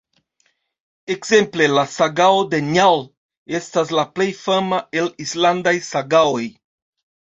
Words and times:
Ekzemple 1.15 1.67
La 1.73 1.83
sagao 1.97 2.41
de 2.55 2.63
Njal 2.71 3.05
estas 3.61 3.95
la 4.01 4.09
plej 4.17 4.31
fama 4.43 4.85
el 5.07 5.17
islandaj 5.31 5.81
sagaoj. 5.95 6.47